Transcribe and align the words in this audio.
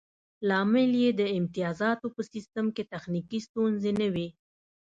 لامل 0.47 0.91
یې 1.03 1.09
د 1.19 1.21
امتیازاتو 1.39 2.07
په 2.15 2.21
سیستم 2.31 2.65
کې 2.75 2.83
تخنیکي 2.93 3.39
ستونزې 3.47 3.91
نه 4.01 4.07
وې 4.13 4.27